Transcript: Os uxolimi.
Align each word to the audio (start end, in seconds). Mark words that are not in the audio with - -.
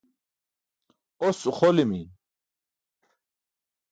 Os 1.27 1.37
uxolimi. 1.51 2.01